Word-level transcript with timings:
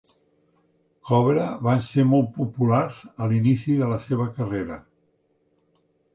Cobra 1.09 1.43
van 1.67 1.83
ser 1.87 2.05
molt 2.13 2.31
populars 2.39 3.03
a 3.25 3.29
l'inici 3.35 3.77
de 3.83 3.93
la 3.93 4.01
seva 4.09 4.27
carrera. 4.41 4.81